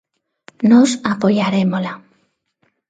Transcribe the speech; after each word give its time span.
Nós 0.71 0.89
apoiarémola. 1.13 1.93